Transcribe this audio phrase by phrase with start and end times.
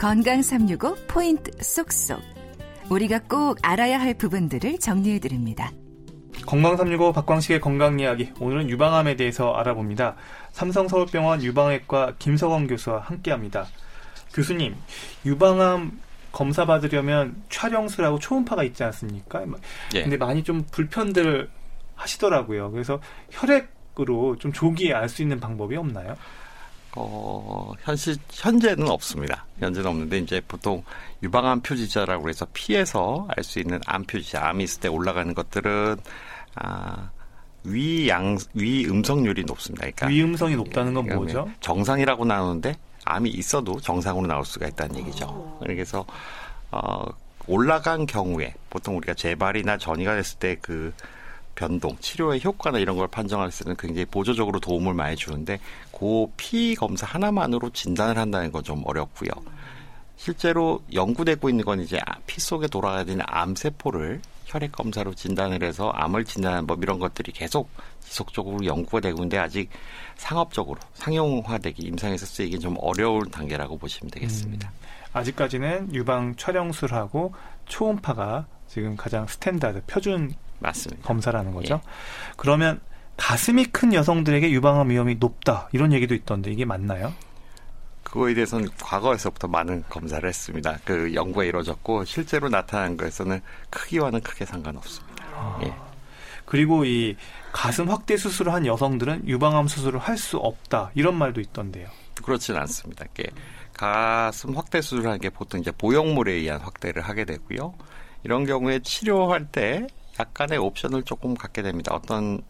[0.00, 2.22] 건강 365 포인트 쏙쏙.
[2.88, 5.70] 우리가 꼭 알아야 할 부분들을 정리해 드립니다.
[6.46, 8.32] 건강 365 박광식의 건강 이야기.
[8.40, 10.16] 오늘은 유방암에 대해서 알아봅니다.
[10.52, 13.66] 삼성서울병원 유방외과 김석원 교수와 함께 합니다.
[14.32, 14.74] 교수님,
[15.26, 16.00] 유방암
[16.32, 19.44] 검사 받으려면 촬영술하고 초음파가 있지 않습니까?
[19.94, 20.00] 예.
[20.00, 21.50] 근데 많이 좀 불편들
[21.94, 22.70] 하시더라고요.
[22.70, 23.00] 그래서
[23.32, 26.16] 혈액으로 좀 조기에 알 수 있는 방법이 없나요?
[26.96, 29.44] 어, 현실, 현재는 없습니다.
[29.60, 30.82] 현재는 없는데, 이제 보통
[31.22, 35.96] 유방암 표지자라고 해서 피해서 알 수 있는 암 표지자, 암이 있을 때 올라가는 것들은,
[36.56, 37.10] 아,
[37.64, 39.82] 위양, 위 음성률이 높습니다.
[39.82, 40.06] 그러니까.
[40.08, 41.52] 위 음성이 높다는 건 그러니까 뭐죠?
[41.60, 45.58] 정상이라고 나오는데, 암이 있어도 정상으로 나올 수가 있다는 얘기죠.
[45.60, 46.04] 그래서,
[46.70, 47.04] 어,
[47.46, 50.92] 올라간 경우에, 보통 우리가 재발이나 전이가 됐을 때 그,
[51.54, 55.60] 변동, 치료의 효과나 이런 걸 판정할 때는 굉장히 보조적으로 도움을 많이 주는데
[56.00, 59.30] 그 피 검사 하나만으로 진단을 한다는 건 좀 어렵고요.
[60.16, 66.66] 실제로 연구되고 있는 건 이제 피 속에 돌아다니는 암세포를 혈액 검사로 진단을 해서 암을 진단하는
[66.66, 67.70] 법 이런 것들이 계속
[68.00, 69.70] 지속적으로 연구가 되고 있는데 아직
[70.16, 74.68] 상업적으로 상용화되기 임상에서 쓰이긴 좀 어려운 단계라고 보시면 되겠습니다.
[74.68, 74.74] 음,
[75.12, 77.32] 아직까지는 유방 촬영술하고
[77.66, 81.02] 초음파가 지금 가장 스탠다드 표준 맞습니다.
[81.06, 81.74] 검사라는 거죠.
[81.82, 81.90] 예.
[82.36, 82.80] 그러면
[83.16, 87.12] 가슴이 큰 여성들에게 유방암 위험이 높다 이런 얘기도 있던데 이게 맞나요?
[88.02, 90.78] 그거에 대해서는 과거에서부터 많은 검사를 했습니다.
[90.84, 95.24] 그 연구가 이루어졌고 실제로 나타난 거에서는 크기와는 크게 상관없습니다.
[95.32, 95.60] 아.
[95.62, 95.72] 예.
[96.44, 97.16] 그리고 이
[97.52, 101.88] 가슴 확대 수술을 한 여성들은 유방암 수술을 할 수 없다 이런 말도 있던데요.
[102.24, 103.06] 그렇지는 않습니다.
[103.74, 107.74] 가슴 확대 수술하는 게 보통 이제 보형물에 의한 확대를 하게 되고요.
[108.24, 109.86] 이런 경우에 치료할 때
[110.18, 111.94] 약간의 옵션을 조금 갖게 됩니다.
[111.94, 112.42] 어떤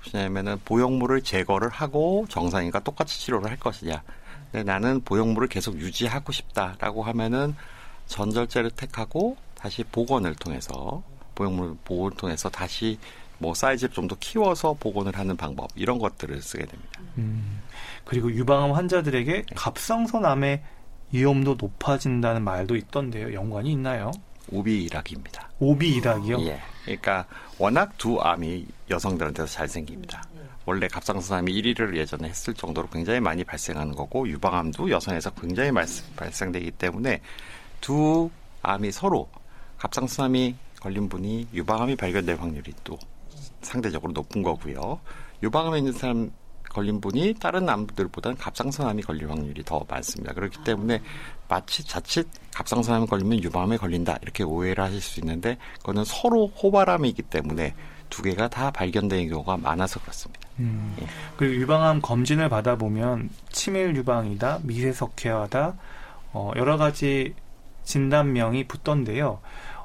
[0.00, 4.02] 옵션이냐면은 보형물을 제거를 하고 정상인과 똑같이 치료를 할 것이냐.
[4.50, 7.54] 근데 나는 보형물을 계속 유지하고 싶다라고 하면은
[8.06, 11.02] 전절제를 택하고 다시 복원을 통해서
[11.34, 12.98] 보형물 복원을 통해서 다시
[13.38, 17.00] 뭐 사이즈를 좀 더 키워서 복원을 하는 방법 이런 것들을 쓰게 됩니다.
[17.18, 17.62] 음,
[18.04, 19.44] 그리고 유방암 환자들에게 네.
[19.54, 20.62] 갑상선암의
[21.12, 23.32] 위험도 높아진다는 말도 있던데요.
[23.32, 24.10] 연관이 있나요?
[24.52, 25.50] 오비이락입니다.
[25.58, 26.40] 오비이락이요?
[26.42, 26.60] 예.
[26.96, 27.26] 그러니까
[27.58, 30.22] 워낙 두 암이 여성들한테서 잘 생깁니다.
[30.66, 35.72] 원래 갑상선암이 1위를 예전에 했을 정도로 굉장히 많이 발생하는 거고 유방암도 여성에서 굉장히
[36.16, 37.20] 발생되기 때문에
[37.80, 38.30] 두
[38.62, 39.28] 암이 서로
[39.78, 42.98] 갑상선암이 걸린 분이 유방암이 발견될 확률이 또
[43.62, 45.00] 상대적으로 높은 거고요.
[45.42, 46.30] 유방암에 있는 사람
[46.70, 50.32] 걸린 분이 다른 암들보다는 갑상선암이 걸릴 확률이 더 많습니다.
[50.32, 51.02] 그렇기 때문에
[51.48, 57.74] 마치 자칫 갑상선암에 걸리면 유방암에 걸린다 이렇게 오해를 하실 수 있는데 그거는 서로 호발암이기 때문에
[58.08, 60.40] 두 개가 다 발견되는 경우가 많아서 그렇습니다.
[60.58, 60.96] 음.
[61.00, 61.06] 예.
[61.36, 65.74] 그리고 유방암 검진을 받아보면 치밀 유방이다, 미세석회화다,
[66.32, 67.34] 어, 여러 가지
[67.84, 69.40] 진단명이 붙던데요.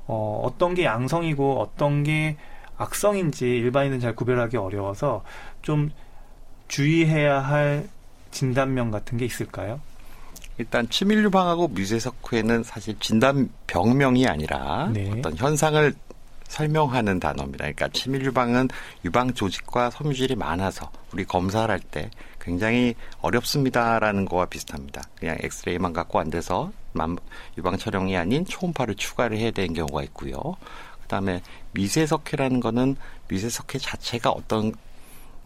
[0.08, 2.38] 어, 어떤 게 양성이고 어떤 게
[2.78, 5.24] 악성인지 일반인은 잘 구별하기 어려워서
[5.62, 5.92] 좀
[6.68, 7.88] 주의해야 할
[8.32, 9.80] 진단명 같은 게 있을까요?
[10.58, 15.12] 일단 치밀유방하고 뮤세석회는 사실 진단 병명이 아니라 네.
[15.12, 15.94] 어떤 현상을
[16.48, 17.64] 설명하는 단어입니다.
[17.64, 18.70] 그러니까 치밀유방은
[19.04, 22.10] 유방 조직과 섬유질이 많아서 우리 검사를 할 때
[22.40, 25.02] 굉장히 어렵습니다라는 거와 비슷합니다.
[25.20, 26.72] 그냥 엑스레이만 갖고 안 돼서
[27.58, 30.56] 유방 촬영이 아닌 초음파를 추가를 해야 되는 경우가 있고요.
[31.02, 31.42] 그다음에
[31.74, 32.96] 미세석회라는 거는
[33.28, 34.74] 미세석회 자체가 어떤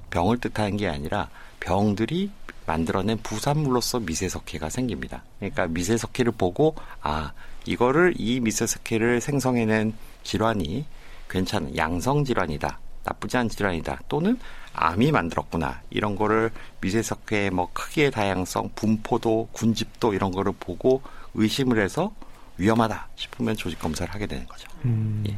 [0.09, 2.31] 병을 뜻하는 게 아니라 병들이
[2.65, 5.23] 만들어낸 부산물로서 미세석회가 생깁니다.
[5.39, 7.33] 그러니까 미세석회를 보고 아
[7.65, 9.93] 이거를 이 미세석회를 생성해낸
[10.23, 10.85] 질환이
[11.29, 12.79] 괜찮은 양성 질환이다.
[13.03, 14.01] 나쁘지 않은 질환이다.
[14.07, 14.37] 또는
[14.73, 15.81] 암이 만들었구나.
[15.89, 21.01] 이런 거를 미세석회의 뭐 크기의 다양성, 분포도, 군집도 이런 거를 보고
[21.33, 22.13] 의심을 해서
[22.57, 24.67] 위험하다 싶으면 조직 검사를 하게 되는 거죠.
[24.85, 25.37] 음, 예.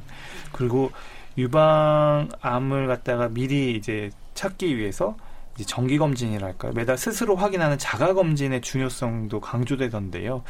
[0.51, 0.91] 그리고
[1.37, 5.15] 유방암을 갖다가 미리 이제 찾기 위해서
[5.55, 6.73] 이제 정기 검진이랄까요?
[6.73, 10.43] 매달 스스로 확인하는 자가 검진의 중요성도 강조되던데요.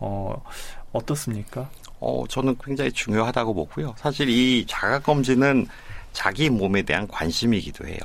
[0.00, 0.42] 어,
[0.92, 1.70] 어떻습니까?
[1.98, 3.94] 어, 저는 굉장히 중요하다고 보고요.
[3.96, 5.66] 사실 이 자가 검진은
[6.12, 7.98] 자기 몸에 대한 관심이기도 해요.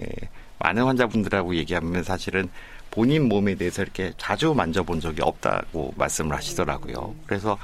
[0.00, 0.28] 예,
[0.60, 2.48] 많은 환자분들하고 얘기하면 사실은
[2.90, 7.14] 본인 몸에 대해서 이렇게 자주 만져본 적이 없다고 말씀을 하시더라고요.
[7.26, 7.58] 그래서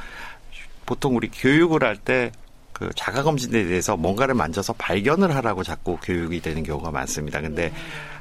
[0.84, 2.30] 보통 우리 교육을 할 때
[2.74, 7.40] 그 자가 검진에 대해서 뭔가를 만져서 발견을 하라고 자꾸 교육이 되는 경우가 많습니다.
[7.40, 7.72] 근데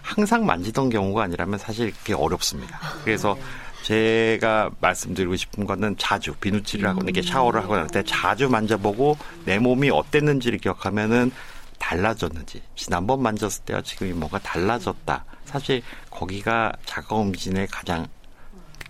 [0.02, 2.80] 항상 만지던 경우가 아니라면 사실 그게 어렵습니다.
[3.04, 3.36] 그래서
[3.82, 9.90] 제가 말씀드리고 싶은 거는 자주 비누칠을 하거나 이렇게 샤워를 하거나 때 자주 만져보고 내 몸이
[9.90, 11.32] 어땠는지를 기억하면은
[11.80, 15.26] 달라졌는지 지난번 만졌을 때와 지금이 뭔가 달라졌다.
[15.46, 18.08] 사실 거기가 자가 검진의 가장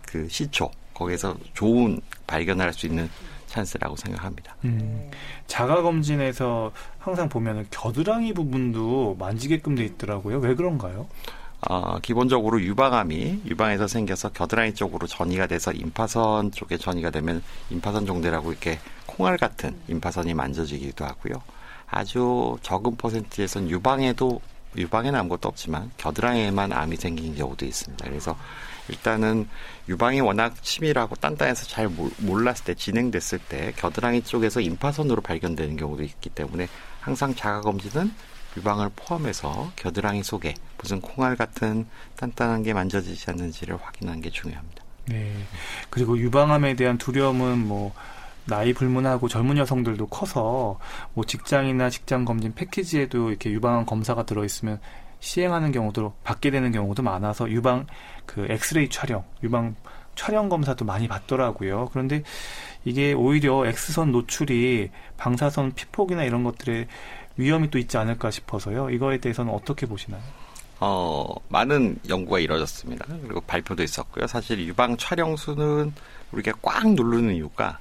[0.06, 3.09] 그 시초 거기에서 좋은 발견을 할 수 있는
[3.53, 4.55] 찬스라고 생각합니다.
[4.65, 5.11] 음,
[5.45, 10.39] 자가 검진에서 항상 보면 겨드랑이 부분도 만지게끔 돼 있더라고요.
[10.39, 11.07] 왜 그런가요?
[11.69, 18.51] 어, 기본적으로 유방암이 유방에서 생겨서 겨드랑이 쪽으로 전이가 돼서 임파선 쪽에 전이가 되면 임파선 종대라고
[18.51, 21.35] 이렇게 콩알 같은 임파선이 만져지기도 하고요.
[21.88, 24.41] 아주 적은 퍼센트에선 유방에도
[24.75, 28.09] 유방에는 아무것도 없지만 겨드랑이에만 암이 생긴 경우도 있습니다.
[28.09, 28.35] 그래서
[28.89, 29.47] 일단은
[29.88, 31.89] 유방이 워낙 치밀하고 단단해서 잘
[32.19, 36.68] 몰랐을 때 진행됐을 때 겨드랑이 쪽에서 임파선으로 발견되는 경우도 있기 때문에
[37.00, 38.12] 항상 자가 검진은
[38.57, 41.88] 유방을 포함해서 겨드랑이 속에 무슨 콩알 같은
[42.18, 44.83] 단단한 게 만져지지 않는지를 확인하는 게 중요합니다.
[45.06, 45.33] 네.
[45.89, 47.94] 그리고 유방암에 대한 두려움은 뭐
[48.45, 50.80] 나이 불문하고 젊은 여성들도 커서
[51.13, 54.80] 뭐 직장이나 직장 검진 패키지에도 이렇게 유방암 검사가 들어 있으면
[55.23, 57.87] 시행하는 경우도 받게 되는 경우도 많아서 유방
[58.25, 59.75] 그 엑스레이 촬영, 유방
[60.15, 61.89] 촬영 검사도 많이 받더라고요.
[61.93, 62.23] 그런데
[62.83, 66.87] 이게 오히려 X선 노출이 방사선 피폭이나 이런 것들에
[67.37, 68.89] 위험이 또 있지 않을까 싶어서요.
[68.89, 70.21] 이거에 대해서는 어떻게 보시나요?
[70.81, 73.05] 어, 많은 연구가 이루어졌습니다.
[73.21, 74.27] 그리고 발표도 있었고요.
[74.27, 75.93] 사실 유방 촬영수는
[76.33, 77.79] 우리가 꽉 누르는 이유가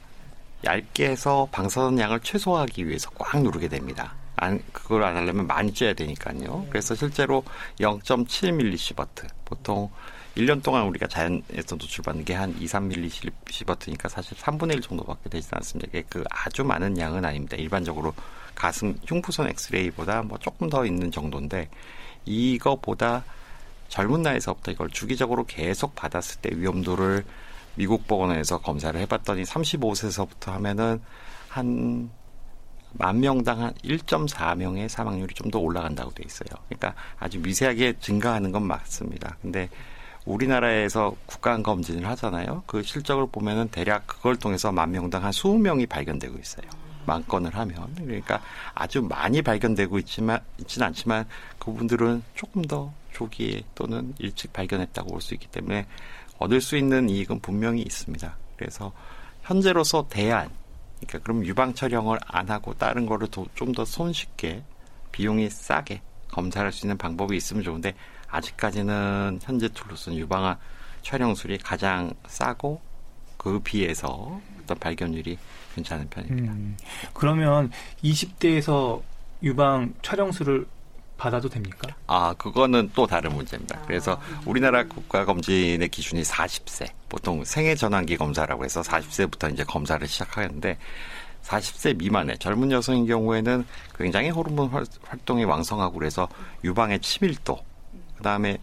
[0.64, 4.14] 얇게 해서 방사선 양을 최소화하기 위해서 꽉 누르게 됩니다.
[4.37, 6.67] 안, 그걸 안 하려면 많이 쬐야 되니까요.
[6.70, 7.44] 그래서 실제로
[7.79, 9.90] 0.7mSv 보통
[10.37, 15.90] 1년 동안 우리가 자연에서 노출받는 게 한 2, 3mSv니까 사실 3분의 1 정도밖에 되지 않습니다.
[15.90, 17.56] 이게 그 아주 많은 양은 아닙니다.
[17.56, 18.14] 일반적으로
[18.55, 21.69] 가슴 흉부선 엑스레이보다 뭐 조금 더 있는 정도인데
[22.25, 23.25] 이거보다
[23.88, 27.25] 젊은 나이에서부터 이걸 주기적으로 계속 받았을 때 위험도를
[27.75, 31.02] 미국 보건원에서 검사를 해봤더니 35세에서부터 하면은
[31.49, 32.11] 한
[32.94, 36.48] 만 명당 한 1.4명의 사망률이 좀 더 올라간다고 돼 있어요.
[36.68, 39.36] 그러니까 아주 미세하게 증가하는 건 맞습니다.
[39.42, 39.68] 근데
[40.24, 42.62] 우리나라에서 국가 검진을 하잖아요.
[42.66, 46.66] 그 실적을 보면은 대략 그걸 통해서 만 명당 한 20명이 발견되고 있어요.
[47.04, 48.40] 만 건을 하면 그러니까
[48.74, 51.26] 아주 많이 발견되고 있지만 있지는 않지만
[51.58, 55.86] 그분들은 조금 더 조기에 또는 일찍 발견했다고 볼 수 있기 때문에
[56.38, 58.36] 얻을 수 있는 이익은 분명히 있습니다.
[58.56, 58.92] 그래서
[59.42, 60.48] 현재로서 대안
[61.06, 64.62] 그러니까 그럼 유방 촬영을 안 하고 다른 거를 좀 더 손쉽게
[65.12, 67.94] 비용이 싸게 검사할 수 있는 방법이 있으면 좋은데
[68.28, 70.56] 아직까지는 현재 툴로서는 유방암
[71.02, 72.81] 촬영술이 가장 싸고
[73.37, 75.37] 그 비해서 어떤 발견율이
[75.75, 76.52] 괜찮은 편입니다.
[76.52, 76.76] 음,
[77.12, 77.70] 그러면
[78.02, 79.02] 20대에서
[79.43, 80.66] 유방 촬영술을
[81.22, 81.94] 받아도 됩니까?
[82.08, 83.80] 아, 그거는 또 다른 문제입니다.
[83.86, 86.90] 그래서 우리나라 국가검진의 기준이 40세.
[87.08, 90.76] 보통 생애 전환기 검사라고 해서 40세부터 이제 검사를 시작하는데
[91.44, 93.64] 40세 미만의 젊은 여성인 경우에는
[93.96, 94.69] 굉장히 호르몬
[95.04, 96.28] 활동이 왕성하고 그래서
[96.64, 97.56] 유방의 치밀도,
[98.16, 98.58] 그 다음에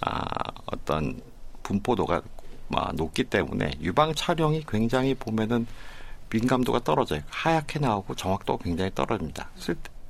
[0.00, 0.22] 아,
[0.66, 1.20] 어떤
[1.64, 2.22] 분포도가
[2.76, 5.66] 아, 높기 때문에 유방 촬영이 굉장히 보면은
[6.30, 7.22] 민감도가 떨어져요.
[7.28, 9.48] 하얗게 나오고 정확도가 굉장히 떨어집니다.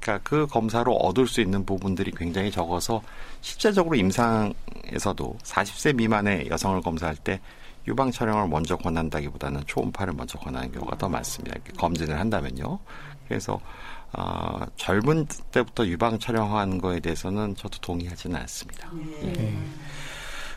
[0.04, 3.02] 그러니까 그 검사로 얻을 수 있는 부분들이 굉장히 적어서
[3.40, 7.40] 실제적으로 임상에서도 40세 미만의 여성을 검사할 때
[7.88, 11.58] 유방 촬영을 먼저 권한다기보다는 초음파를 먼저 권하는 경우가 더 많습니다.
[11.78, 12.78] 검진을 한다면요.
[13.28, 13.58] 그래서
[14.12, 18.90] 어, 젊은 때부터 유방 촬영하는 거에 대해서는 저도 동의하지는 않습니다.
[18.92, 19.32] 네.
[19.38, 19.58] 예.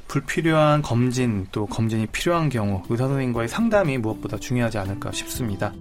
[0.08, 5.74] 불필요한 검진 또 검진이 필요한 경우 의사 선생님과의 상담이 무엇보다 중요하지 않을까 싶습니다.